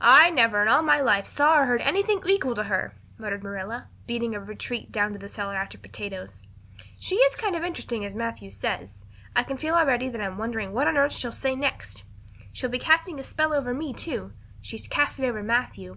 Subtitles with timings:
[0.00, 3.90] "I never in all my life saw or heard anything to equal her," muttered Marilla,
[4.06, 6.46] beating a retreat down to the cellar after potatoes.
[6.98, 9.04] "She is kind of interesting as Matthew says.
[9.36, 12.04] I can feel already that I'm wondering what on earth she'll say next.
[12.50, 14.32] She'll be casting a spell over me, too.
[14.62, 15.96] She's cast it over Matthew.